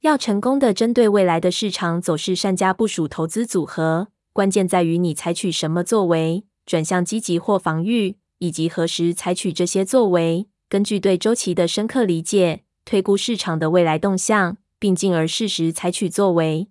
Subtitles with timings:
[0.00, 10.48] 要成功的针对未来的市场走势善加部署投资组合，关键在于你采取什么作为，转向积极或防御，以及何时采取这些作为。
[10.70, 16.68] 根据对周期的深刻理解，推估市场的未来动向，并进而适时采取作为。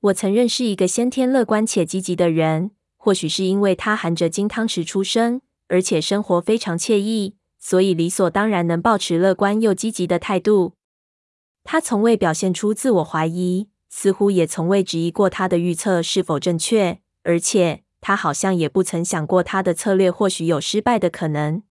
[0.00, 10.72] 我曾认识一个先天乐观且积极的人，或许是因为他含着金汤匙出生，而且生活非常惬意，所以理所当然能保持乐观又积极的态度。
[11.64, 21.62] 他从未表现出自我怀疑，似乎也从未质疑过他的预测是否正确，而且他好像也不曾想过他的策略或许有失败的可能。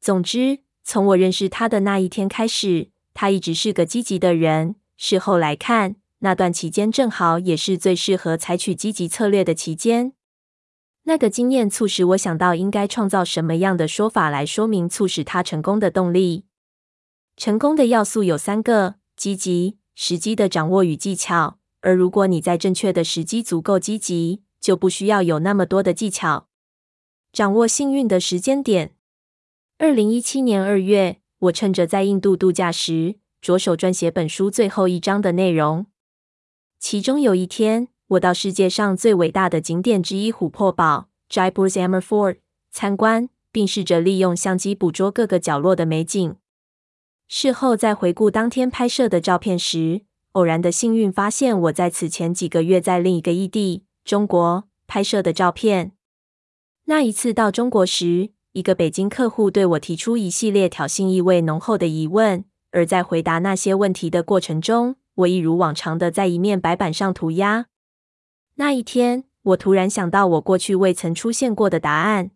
[0.00, 4.76] 总之，从我认识他的那一天开始，他一直是个积极的人。
[4.96, 10.12] 事后来看，那段期间正好也是最适合采取积极策略的期间。
[11.04, 16.46] 那个经验促使我想到应该创造什么样的说法来说明促使他成功的动力。
[17.36, 18.96] 成功的要素有三个。
[19.16, 26.48] 积极时机的掌握与技巧，而如果你在正确的时机足够积极，就不需要有那么多的技巧。
[27.32, 28.94] 掌握幸运的时间点。
[29.78, 35.86] 二零一七年二月，我趁着在印度度假时，着手撰写本书最后一章的内容。
[36.78, 42.38] 其中有一天，我到世界上最伟大的景点之一——琥珀堡 （Jaipur's Amer Fort）
[42.70, 46.36] 参观，并试着利用相机捕捉各个角落的美景。
[47.36, 50.02] 事后在回顾当天拍摄的照片时，
[50.34, 55.90] 偶然的幸运发现我在此前几个月在另一个异地——中国拍摄的照片。
[56.84, 67.66] 那一次到中国时，一个北京客户对我提出一系列挑衅意味浓厚的疑问，而在回答那些问题的过程中，我一如往常的在一面白板上涂鸦。
[68.54, 72.30] 那一天，我突然想到我过去未曾出现过的答案。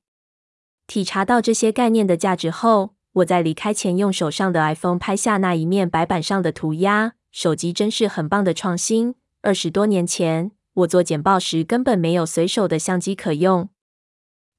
[0.89, 7.15] 体察到这些概念的价值后，我在离开前用手上的 iPhone 拍下那一面白板上的涂鸦。
[7.31, 9.15] 手机真是很棒的创新。
[9.43, 13.69] 二十多年前，我做简报时根本没有随手的相机可用。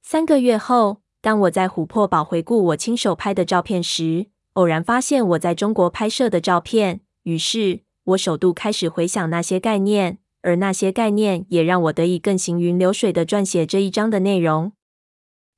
[0.02, 7.00] 三个月后，当我在琥珀堡回顾我亲手拍的照片时，偶然发现我在中国拍摄的照片。
[7.24, 14.72] 于是，我首度开始回想那些概念，而那些概念也让我得以更行云流水的撰写这一章的内容。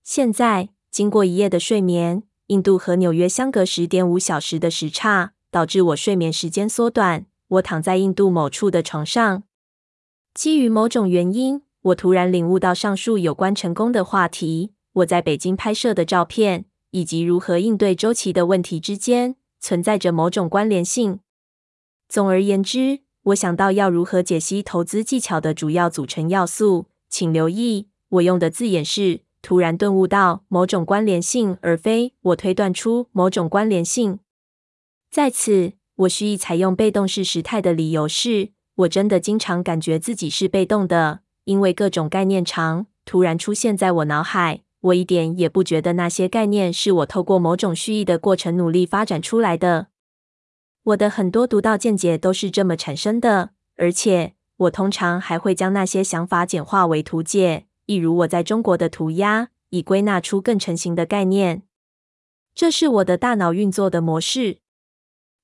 [0.03, 2.25] 现在，经过一夜的睡眠。
[2.53, 7.25] 印度和纽约相隔十点五小时的时差，导致我睡眠时间缩短。
[7.49, 9.45] 我躺在印度某处的床上，
[10.35, 21.21] 基于某种原因，我突然领悟到上述有关成功的话题，我在北京拍摄的照片，以及如何应对周期的问题之间，存在着某种关联性。
[22.07, 29.21] 总而言之，我想到要如何解析投资技巧的主要组成要素，请留意我用的字眼是。
[29.43, 34.21] 突然顿悟到某种关联性，而非我推断出某种关联性。
[35.11, 49.89] 在此，我蓄意采用被动式时态的理由是，我真的经常感觉自己是被动的，因为各种概念常突然出现在我脑海，我一点也不觉得那些概念是我透过某种蓄意的过程努力发展出来的。
[50.85, 57.67] 我的很多独到见解都是这么产生的，而且我通常还会将那些想法简化为图解。
[57.87, 61.63] 例如我在中国的涂鸦，以归纳出更成型的概念。
[62.55, 64.59] 这是我的大脑运作的模式。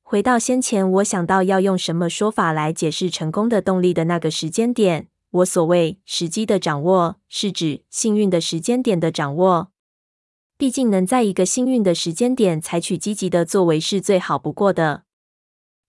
[0.03, 5.09] 回到先前，我想到要用什么说法来解释成功的动力的那个时间点。
[5.31, 9.71] 我所谓时机的掌握，是指幸运的时间点的掌握。
[10.57, 15.05] 毕竟能在一个幸运的时间点采取积极的作为是最好不过的。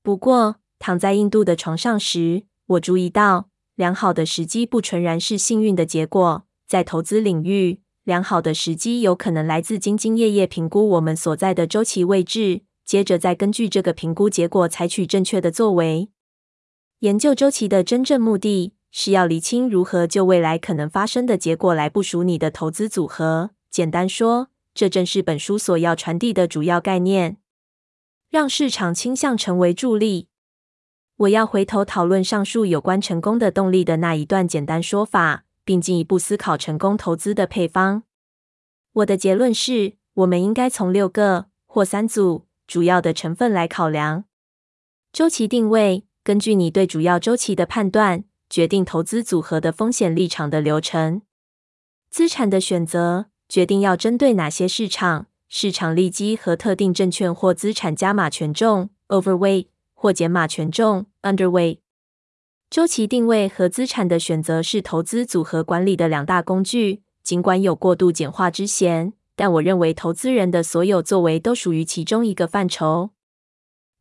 [0.03, 3.49] 不过，躺在印度的床上时，我注意到，
[3.79, 6.43] 良好的时机不纯然是幸运的结果。
[6.67, 16.09] 在投资领域，良好的时机有可能来自兢兢业业评估我们所在的周期位置，接着再根据这个评估结果采取正确的作为。
[16.99, 23.51] 研究周期的真正目的是要厘清如何就未来可能发生的结果来部署你的投资组合。
[23.71, 27.37] 简单说，这正是本书所要传递的主要概念：
[28.29, 30.27] 让市场倾向成为助力。
[31.19, 35.45] 我要回头讨论上述有关成功的动力的那一段简单说法。
[35.69, 38.01] 并进一步思考成功投资的配方。
[38.91, 44.23] 我的结论是，我们应该从六个或三组主要的成分来考量：
[45.13, 51.21] 周期定位，根据你对主要周期的判断，决定投资组合的风险立场的流程；
[52.09, 59.67] 资产的选择，决定要针对哪些市场、市场利基和特定证券或资产加码权重 （overweight）
[60.01, 61.79] 或减码权重 （underweight）。
[62.69, 67.03] 周期定位和资产的选择是投资组合管理的两大工具。
[67.21, 73.09] 尽管有过度简化之嫌，但我认为投资人的所有作为都属于其中一个范畴。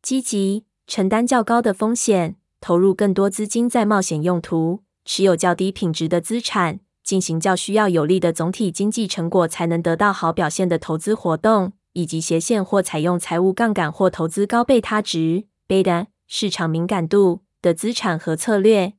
[0.01, 18.95] 积极承担较高的风险，投入更多资金在冒险用途，持有较低品质的资产，进行较需要有利的总体经济成果才能得到好表现的投资活动，以及斜线或采用财务杠杆或投资高贝塔值 （beta） 市场敏感度的资产和策略。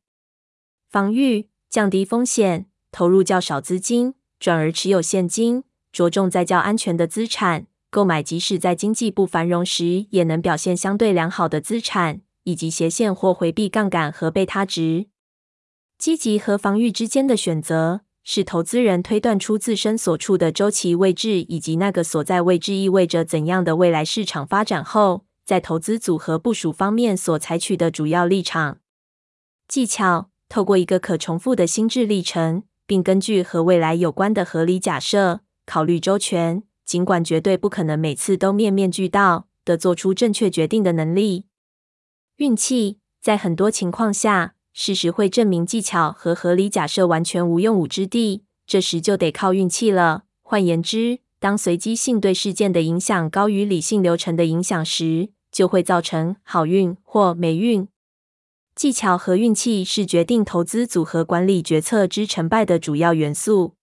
[0.88, 7.67] 防御，降低风险，投入较少资金，转而持有现金，着重在较安全的资产。
[7.90, 15.08] 购买即使在经济不繁荣时也能表现相对良好的资产，以及斜线或回避杠杆和贝塔值。
[15.99, 28.79] 积极和防御之间的选择，是投资人推断出自身所处的周期位置以及那个所在位置意味着怎样的未来市场发展后，在投资组合部署方面所采取的主要立场。
[29.67, 36.62] 技巧：透过一个可重复的心智历程，并根据和未来有关的合理假设，考虑周全。
[36.85, 41.47] 尽管绝对不可能每次都面面俱到的做出正确决定的能力，
[42.37, 50.26] 运气在很多情况下，事实会证明技巧和合理假设完全无用武之地，这时就得靠运气了。
[50.43, 57.88] 换言之，当随机性对事件的影响高于理性流程的影响时，就会造成好运或霉运。
[58.75, 63.75] 技巧和运气是决定投资组合管理决策之成败的主要元素。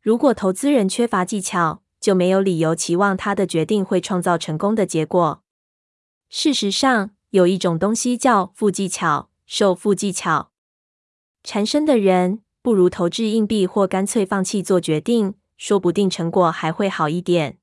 [0.00, 5.42] 如果投资人缺乏技巧，就没有理由期望他的决定会创造成功的结果。
[6.28, 10.50] 事实上，有一种东西叫负技巧，受负技巧
[11.42, 17.58] 缠身的人，不如投掷硬币或干脆放弃做决定，说不定成果还会好一点。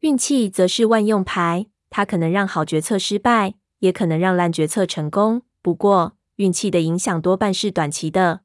[0.00, 5.42] 运气则是万用牌，它可能让好决策失败，也可能让烂决策成功。
[5.60, 8.40] 不过，运气的影响多半是短期的。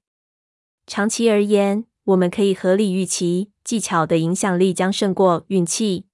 [0.86, 3.52] 长期而言，我们可以合理预期。
[3.64, 6.06] 技巧的影响力将胜过运气。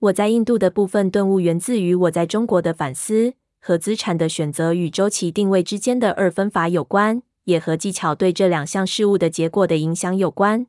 [0.00, 10.66] 我在印度的部分顿悟源自于我在中国的反思，和资产的选择与周期定位之间的二分法有关，也和技巧对这两项事物的结果的影响有关。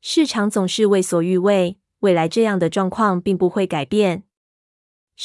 [0.00, 4.24] 市场总是为所欲为，未来这样的状况并不会改变。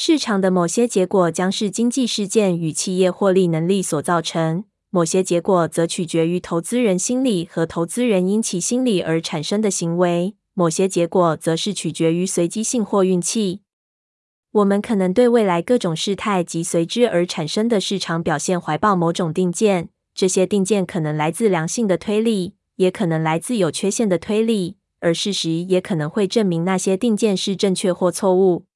[0.00, 4.62] 市场的某些结果将是经济事件与企业获利能力所造成。
[4.90, 13.62] 某些结果则取决于投资人心理和投资人因其心理而产生的行为，某些结果则是取决于随机性或运气。
[14.52, 28.67] 我们可能对未来各种事态及随之而产生的市场表现怀抱某种定见，这些定见可能来自良性的推理，也可能来自有缺陷的推理，而事实也可能会证明那些定见是正确或错误。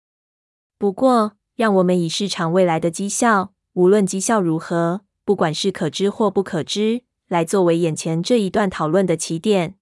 [0.83, 5.03] 不过，让我们以市场未来的绩效，无论绩效如何。
[5.25, 9.77] 不管是可知或不可知，来作为眼前这一段讨论的起点，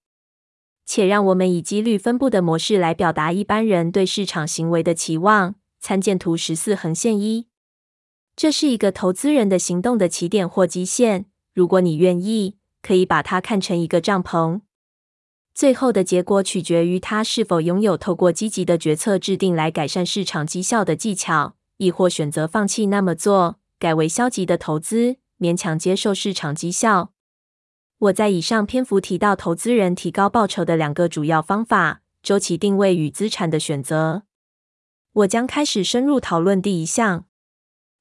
[0.85, 5.55] 且让我们以几率分布的模式来表达一般人对市场行为的期望。
[5.79, 7.47] 参见图十四横线一，
[8.35, 11.25] 这是一个投资人的行动的起点或基线。
[11.55, 14.61] 如果你愿意，可以把它看成一个帐篷。
[15.53, 25.17] 最后的结果取决于他是否拥有透过积极的决策制定来改善市场绩效的技巧，亦或选择放弃那么做，改为消极的投资。
[25.39, 27.13] 勉强接受市场绩效。
[27.97, 34.21] 我在以上篇幅提到投资人提高报酬的两个主要方法：周期定位与资产的选择。
[35.13, 37.25] 我将开始深入讨论第一项。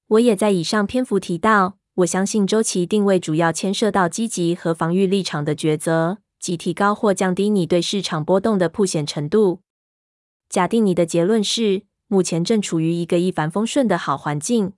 [0.09, 9.61] 我也在以上篇幅提到，我相信周期定位主要牵涉到积极和防御立场的抉择，即提高或降低你对市场波动的曝险程度。
[10.49, 14.73] 假定你的结论是，目前正处于一个一帆风顺的好环境。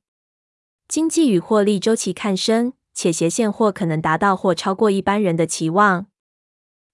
[0.88, 6.08] 经济与获利周期看升，且斜线或可能达到或超过一般人的期望。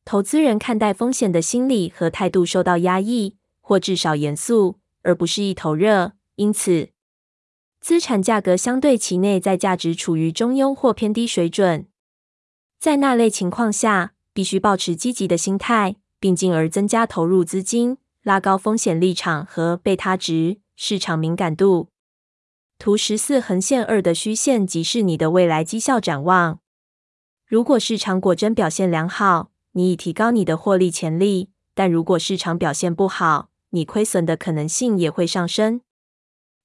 [0.05, 6.13] 投资人看待风险的心理和态度受到压抑，或至少严肃，而不是一头热。
[6.37, 6.91] 因此，
[7.81, 11.89] 资产价格相对其内在价值处于中庸或偏低水准。
[12.79, 21.89] 在那类情况下，必须保持积极的心态，并进而增加投入资金，拉高风险立场和贝塔值市场敏感度。
[22.79, 26.61] 图十四横线二的虚线即是你的未来绩效展望。
[27.49, 35.81] 如果市场果真表现良好，你已提高你的获利潜力；但如果市场表现不好，你亏损的可能性也会上升。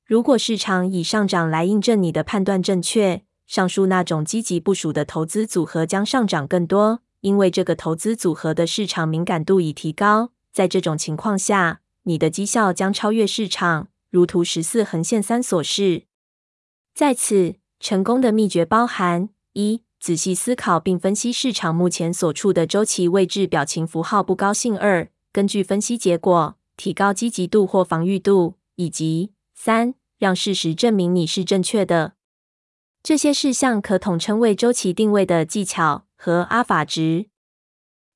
[0.06, 10.32] 如果市场以上涨来印证你的判断正确，上述那种积极部署的投资组合将上涨更多，因为这个投资组合的市场敏感度已提高。
[10.52, 13.88] 在这种情况下，你的绩效将超越市场。
[14.10, 16.04] 如图十四横线三所示，
[16.94, 32.14] 在此成功的秘诀包含：一、仔细思考并分析市场目前所处的周期位置表情符号不高兴；二、根据分析结果提高积极度或防御度；以及三、让事实证明你是正确的。
[33.02, 37.26] 这些事项可统称为周期定位的技巧和阿法值。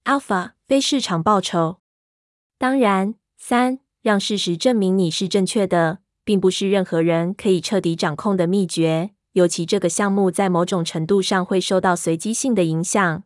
[0.05, 1.81] Alpha 非市场报酬。
[2.57, 13.23] 当然，三让事实证明你是正确的，并不是任何人可以彻底掌控的秘诀，尤其这个项目在某种程度上会受到随机性的影响。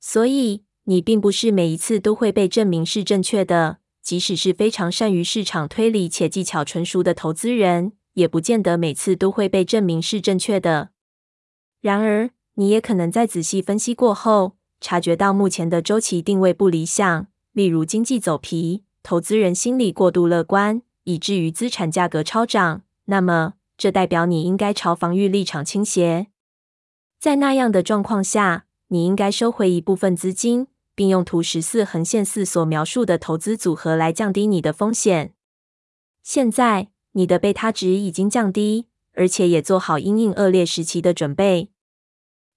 [0.00, 10.90] 所以，你并不是每一次都会被证明是正确的，即使是非常善于市场推理且技巧纯熟的投资人，也不见得每次都会被证明是正确的。
[11.80, 17.26] 然而，你也可能在仔细分析过后，察觉到目前的周期定位不理想。
[17.52, 22.82] 例如经济走皮，投资人心理过度乐观，以至于资产价格超涨。
[23.06, 26.28] 那么，这代表你应该朝防御立场倾斜。
[27.20, 35.34] 在那样的状况下，你应该收回一部分资金，并用图十四横线四所描述的投资组合来降低你的风险。
[36.22, 41.70] 现在，你的贝塔值已经降低，而且也做好因应恶劣时期的准备。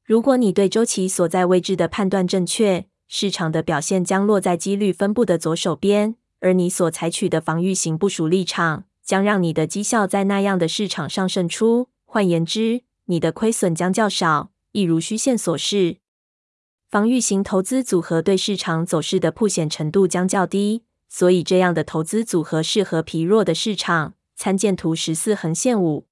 [0.07, 11.89] 如果你对周期所在位置的判断正确，市场的表现将落在几率分布的左手边，而你所采取的防御型部署立场将让你的绩效在那样的市场上胜出。
[12.05, 15.97] 换言之，你的亏损将较少，一如虚线所示。
[16.89, 24.13] 防御型投资组合对市场走势的曝险程度将较低，所以这样的投资组合适合疲弱的市场。
[24.37, 26.05] 参见图十四横线五。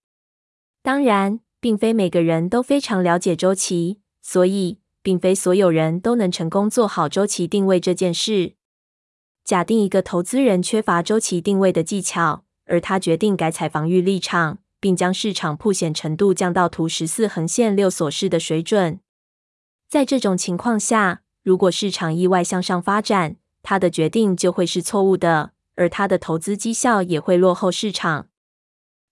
[0.81, 8.53] 当然，并非每个人都非常了解周期，所以，并非所有人都能成功做好周期定位这件事。
[9.43, 18.99] 假定一个投资人缺乏周期定位的技巧，而他决定改采防御立场，并将市场曝险程度降到图十四横线六所示的水准。
[19.89, 28.27] 在这种情况下，如果市场意外向上发展，他的决定就会是错误的，而他的投资绩效也会落后市场。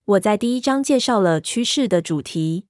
[0.06, 2.66] 我在第一章介绍了趋势的主题。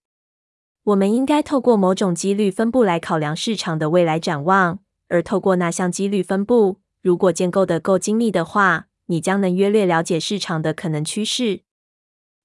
[0.85, 11.63] 我们应该透过某种几率分布来考量市场的未来展望，而透过那项几率分布，如果建构得够精密的话，你将能约略了解市场的可能趋势。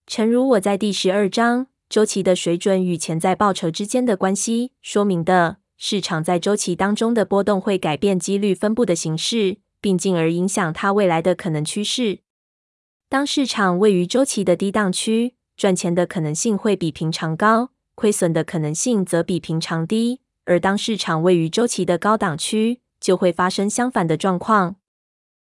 [0.07, 12.21] 诚如我在第十二章“周期的水准与潜在报酬之间的关系”说明的，市场在周期当中的波动会改变几率分布的形式，并进而影响它未来的可能趋势。
[13.11, 17.71] 当市场位于周期的低档区，赚钱的可能性会比平常高。
[17.95, 24.75] 亏损的可能性则比平常低，而当市场位于周期的高档区，就会发生相反的状况。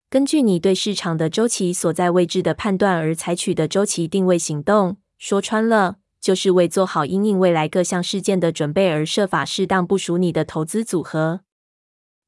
[0.09, 11.41] 根据你对市场的周期所在位置的判断而采取的周期定位行动，说穿了，就是为做好因应未来各项事件的准备而设法适当部署你的投资组合。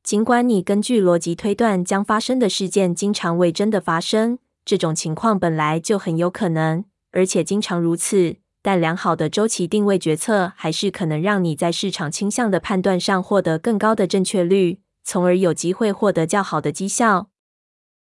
[0.02, 8.36] 尽管你根据逻辑推断将发生的事件经常未真的发生，这种情况本来就很有可能，而且经常如此。
[8.62, 17.28] 但良好的周期定位决策还是可能让你在市场倾向的判断上获得更高的正确率，从而有机会获得较好的绩效。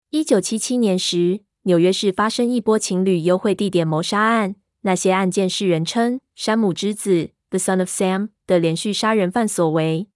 [0.09, 10.07] 一九七七年时，纽约市发生一波情侣幽会地点谋杀案，那些案件是人称“山姆之子 ”（The Son of Sam） 的连续杀人犯所为。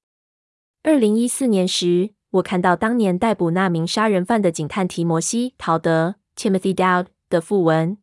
[0.82, 8.00] 二零一四年时，我看到当年逮捕那名杀人犯的警探提摩西·陶德 （Timothy Dowd） 的訃文。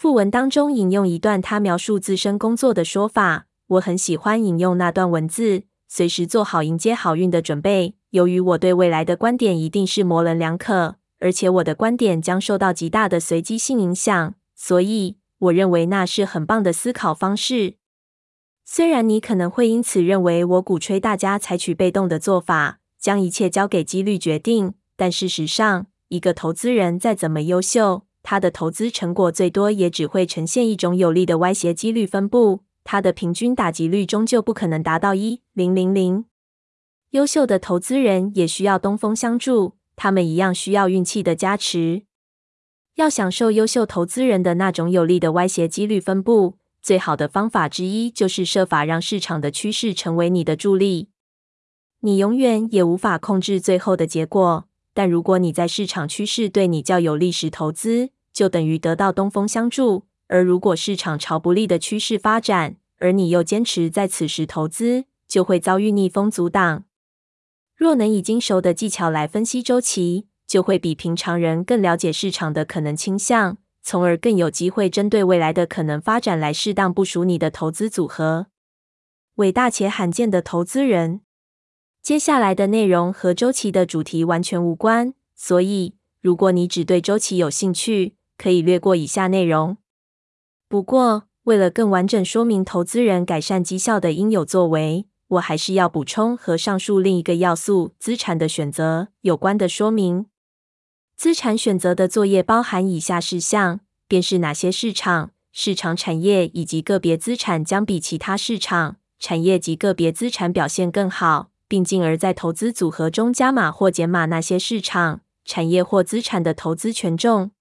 [0.00, 7.96] 訃文当中引用一段他描述自身工作的说法，我很喜欢引用那段文字，随时做好迎接好运的准备。
[8.10, 17.74] 由于我对未来的观点一定是模棱两可，而且我的观点将受到极大的随机性影响，所以我认为那是很棒的思考方式。
[18.64, 36.26] 虽然你可能会因此认为我鼓吹大家采取被动的做法，将一切交给几率决定，但事实上，一个投资人再怎么优秀，他的投资成果最多也只会呈现一种有利的歪斜几率分布，他的平均打击率终究不可能达到一零零零。
[37.12, 42.02] 优秀的投资人也需要东风相助，他们一样需要运气的加持。
[42.96, 51.08] 要享受优秀投资人的那种有利的歪斜几率分布，最好的方法之一就是设法让市场的趋势成为你的助力。
[52.00, 54.68] 你永远也无法控制最后的结果。
[54.94, 66.84] 但如果你在市场趋势对你较有利时投资，就等于得到东风相助；而如果市场朝不利的趋势发展，而你又坚持在此时投资，就会遭遇逆风阻挡。
[67.74, 78.46] 若能以精熟的技巧来分析周期，就会比平常人更了解市场的可能倾向，从而更有机会针对未来的可能发展来适当部署你的投资组合。
[79.36, 81.22] 伟大且罕见的投资人。
[82.02, 89.76] 接下来的内容和周期的主题完全无关，所以如果你只对周期有兴趣，可以略过以下内容。
[90.68, 100.26] 不过，为了更完整说明投资人改善绩效的应有作为，我还是要补充和上述另一个要素——资产的选择有关的说明。
[101.16, 103.78] 资产选择的作业包含以下事项，
[104.08, 117.52] 便是哪些市场、市场产业以及个别资产将比其他市场、产业及个别资产表现更好，并进而在投资组合中加码或减码那些市场、产业或资产的投资权重。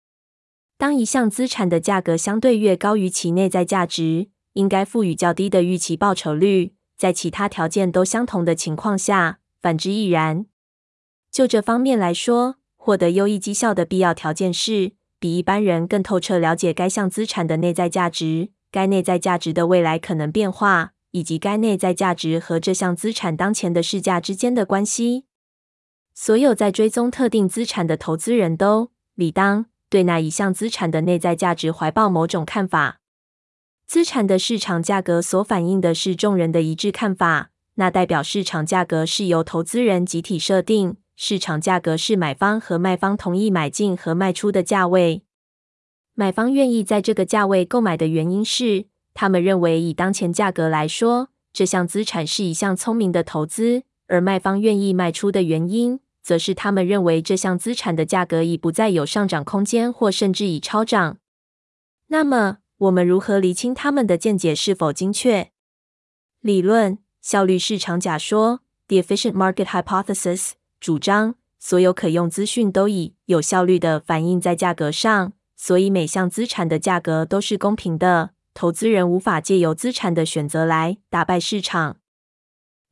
[0.77, 6.73] 当一项资产的价格相对越高于其内在价值，应该赋予较低的预期报酬率。
[6.97, 10.45] 在其他条件都相同的情况下，反之亦然。
[11.31, 14.91] 就这方面来说，获得优异绩效的必要条件是，
[15.21, 25.25] 比一般人更透彻了解该项资产的内在价值、该内在价值的未来可能变化，以及该内在价值和这项资产当前的市价之间的关系。
[26.13, 32.99] 所有在追踪特定资产的投资人都理当对那一项资产的内在价值怀抱某种看法。
[33.85, 40.97] 资产的市场价格所反映的是众人的一致看法，那代表市场价格是由投资人集体设定。
[41.17, 45.23] 市场价格是买方和卖方同意买进和卖出的价位。
[46.13, 61.17] 买方愿意在这个价位购买的原因是，他们认为以当前价格来说，这项资产是一项聪明的投资；而卖方愿意卖出的原因，则是他们认为这项资产的价格已不再有上涨空间，或甚至已超涨。
[62.07, 65.51] 那么，我们如何厘清他们的见解是否精确？
[66.39, 78.31] 理论效率市场假说 （The Efficient Market Hypothesis） 主张，所有可用资讯都以有效率的反映在价格上，所以每项资产的价格都是公平的。
[78.53, 81.97] 投资人无法借由资产的选择来打败市场。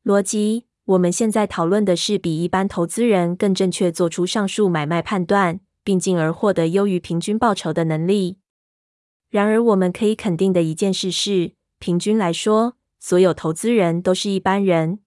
[0.04, 8.38] 逻辑：我们现在讨论的是比一般投资人更正确做出上述买卖判断，并进而获得优于平均报酬的能力。
[9.28, 14.98] 然而，我们可以肯定的一件事是，平均来说，所有投资人都是一般人。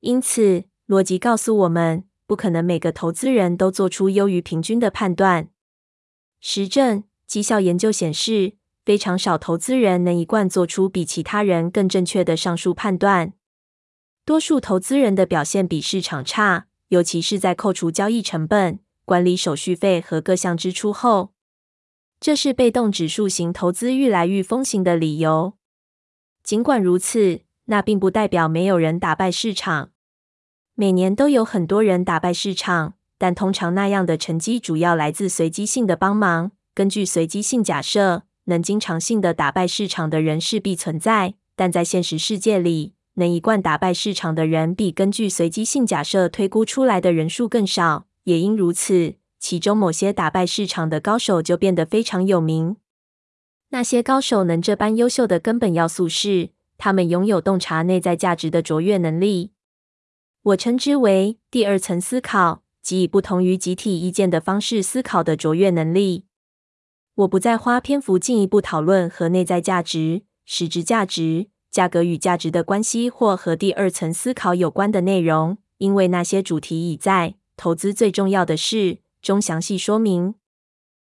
[0.00, 5.50] 因此，逻辑告诉我们，不可能每个投资人都做出优于平均的判断。
[6.40, 8.57] 实证绩效研究显示，
[8.88, 13.34] 非常少投资人能一贯做出比其他人更正确的上述判断。
[14.24, 21.34] 多数投资人的表现比市场差，尤其是在扣除交易成本、管理手续费和各项支出后。
[22.18, 25.58] 这是被动指数型投资愈来愈风行的理由。
[26.42, 29.90] 尽管如此，那并不代表没有人打败市场。
[30.74, 36.52] 每年都有很多人打败市场，但通常那样的成绩主要来自随机性的帮忙。
[36.72, 48.06] 根据随机性假设，能经常性的打败市场的人势必存在，但在现实世界里，能一贯打败市场的人比根据随机性假设推估出来的人数更少。
[48.24, 52.76] 也因如此，其中某些打败市场的高手就变得非常有名。
[53.70, 59.52] 那些高手能这般优秀的根本要素是，他们拥有洞察内在价值的卓越能力。
[60.42, 66.24] 我称之为第二层思考，即以不同于集体意见的方式思考的卓越能力。
[67.18, 80.36] 我不再花篇幅进一步讨论和内在价值、实质价值、价格与价值的关系，或和第二层思考有关的内容，因为那些主题已在投资最重要的事中详细说明。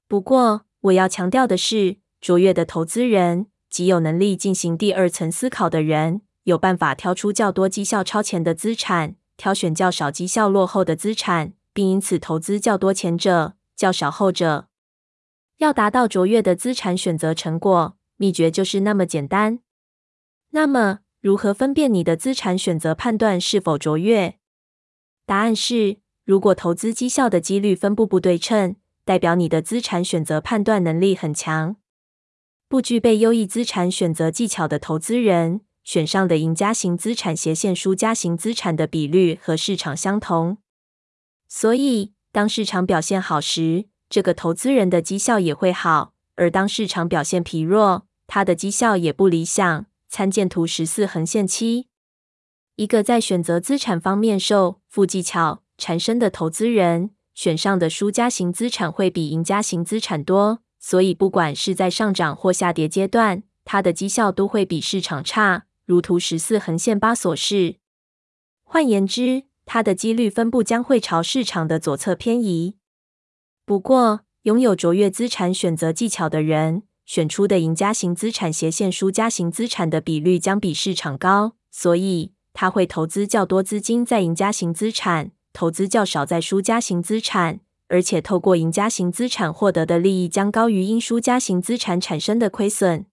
[0.08, 14.66] 不过，我要强调的是，卓越的投资人，即有能力进行第二层思考的人，有办法挑出较多绩效超前的资产，挑选较少绩效落后的资产，并因此投资较多前者，较少后者。
[15.62, 19.60] 要达到卓越的资产选择成果，秘诀就是那么简单。
[20.50, 24.40] 那么，如何分辨你的资产选择判断是否卓越？
[25.28, 25.98] 答案是。
[26.24, 31.76] 如果投资绩效的几率分布不对称，代表你的资产选择判断能力很强。
[32.68, 40.58] 不具备优异资产选择技巧的投资人，选上的赢家型资产斜线输家型资产的比率和市场相同。
[41.48, 49.86] 所以，当市场表现好时，这个投资人的绩效也会好；而当市场表现疲弱，他的绩效也不理想。
[50.10, 51.88] 参见图十四横线七。
[52.76, 67.78] 一个在选择资产方面受负技巧缠身的投资人，选上的输家型资产会比赢家型资产多，所以不管是在上涨或下跌阶段，他的绩效都会比市场差，如图十四横线八所示。
[68.64, 72.76] 换言之，他的几率分布将会朝市场的左侧偏移。
[73.66, 85.32] 不过，拥有卓越资产选择技巧的人，选出的赢家型资产斜线输家型资产的比率将比市场高，所以他会投资较多资金在赢家型资产。
[85.54, 93.06] 投资较少在输家型资产，而且透过赢家型资产获得的利益将高于因输家型资产产生的亏损。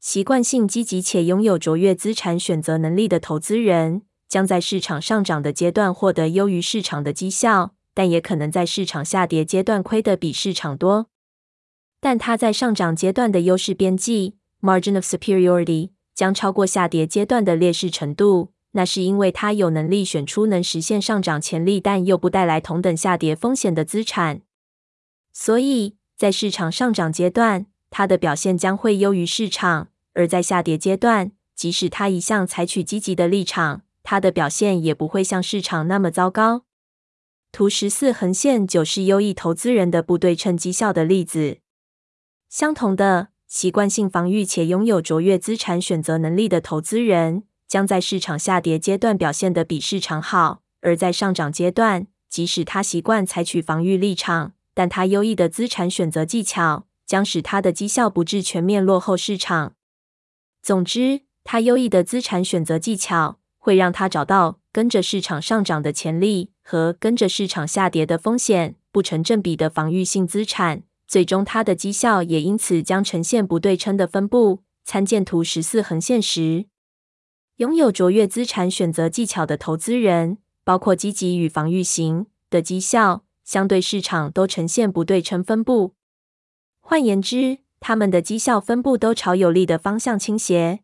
[0.00, 11.08] 习惯性积极且拥有卓越资产选择能力的投资人，将在市场上涨的阶段获得优于市场的绩效，但也可能在市场下跌阶段亏得比市场多。
[12.00, 18.50] 但它在上涨阶段的优势边际 （margin of superiority） 将超过下跌阶段的劣势程度。
[18.76, 24.42] 那是因为他有能力选出能实现上涨潜力但又不带来同等下跌风险的资产。
[25.32, 36.64] 所以在市场上涨阶段，它的表现将会优于市场；而在下跌阶段，即使他一向采取积极的立场，他的表现也不会像市场那么糟糕。
[37.54, 41.58] 图十四横线就是优异投资人的不对称绩效的例子。
[42.48, 59.74] 相同的，习惯性防御且拥有卓越资产选择能力的投资人，将在市场下跌阶段表现得比市场好，而在上涨阶段，即使他习惯采取防御立场，但他优异的资产选择技巧将使他的绩效不致全面落后市场。
[60.60, 74.64] 总之，他优异的资产选择技巧会让他找到跟着市场上涨的潜力和跟着市场下跌的风险不成正比的防御性资产，最终它的绩效也因此将呈现不对称的分布。
[74.86, 76.66] 参见图十四横线时。
[77.56, 85.94] 拥有卓越资产选择技巧的投资人，包括积极与防御型的绩效，相对市场都呈现不对称分布。
[86.80, 90.80] 换言之，他们的绩效分布都朝有利的方向倾斜。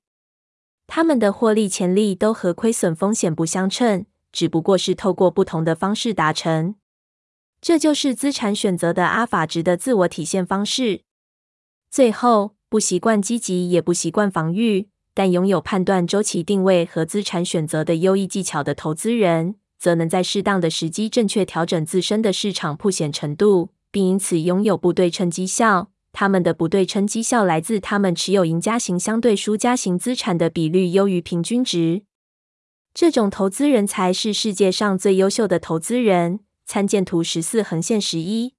[0.86, 6.74] 他们的获利潜力都和亏损风险不相称，只不过是透过不同的方式达成。
[7.60, 11.02] 这就是资产选择的阿法值的自我体现方式。
[11.90, 14.88] 最后，不习惯积极，也不习惯防御。
[15.12, 25.90] 但拥有判断周期定位和资产选择的优异技巧的投资人，则能在适当的时机正确调整自身的市场曝险程度，并因此拥有不对称绩效。
[26.12, 32.02] 他们的不对称绩效来自他们持有赢家型相对输家型资产的比率优于平均值。
[32.92, 36.40] 这种投资人才是世界上最优秀的投资人。
[36.66, 38.54] 参见图十四横线十一。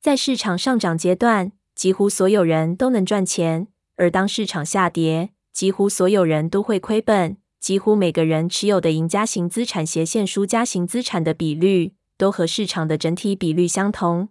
[0.00, 14.30] 在市场上涨阶段，几乎所有人都能赚钱；而当市场下跌，几乎所有人都会亏本，几乎每个人持有的赢家型资产斜线输家型资产的比率都和市场的整体比率相同。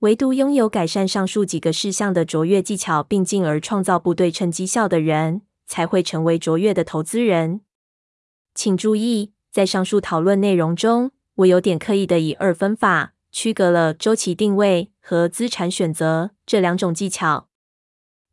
[0.00, 7.60] 唯独拥有改善上述几个事项的卓越技巧，并进而创造不对称绩效的人，才会成为卓越的投资人。
[8.62, 17.48] 请注意，在上述讨论内容中，我有点刻意的以二分法区隔了周期定位和资产选择这两种技巧。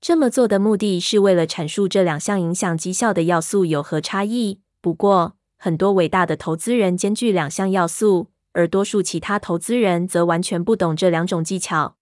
[0.01, 4.59] 这么做的目的是为了阐述这两项影响绩效的要素有何差异。
[4.81, 11.95] 不过，很多伟大的投资人兼具两项要素，而多数其他投资人则完全不懂这两种技巧。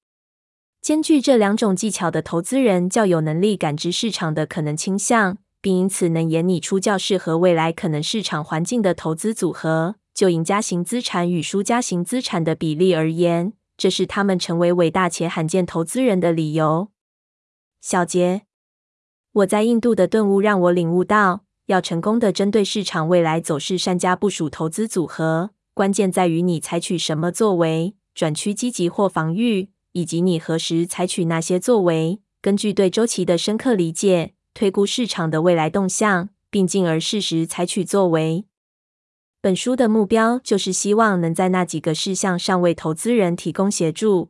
[0.82, 9.96] 兼具这两种技巧的投资人较有能力感知市场的可能倾向，并因此能演拟出较适合未来可能市场环境的投资组合。
[10.14, 16.90] 就赢家型资产与输家型资产的比例而言，这是他们成为伟大且罕见投资人的理由。
[17.82, 18.44] 小结，
[19.32, 32.22] 我在印度的顿悟让我领悟到，要成功的针对市场未来走势善加部署投资组合，关键在于你采取什么作为，转趋积极或防御，以及你何时采取那些作为。
[32.40, 38.46] 根据对周期的深刻理解，推估市场的未来动向，并进而适时采取作为。
[39.42, 44.30] 本书的目标就是希望能在那几个事项上为投资人提供协助。